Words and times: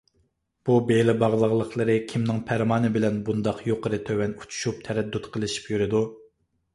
بۇ 0.67 0.75
بېلى 0.91 1.13
باغلاقلىقلىرى 1.23 1.97
كىمنىڭ 2.11 2.39
پەرمانى 2.47 2.89
بىلەن 2.95 3.19
بۇنداق 3.27 3.59
يۇقىرى- 3.67 3.99
تۆۋەن 4.07 4.33
ئۇچۇشۇپ 4.39 4.81
تەرەددۇت 4.89 5.29
قىلىشىپ 5.37 5.69
يۈرىدۇ؟ 5.75 6.01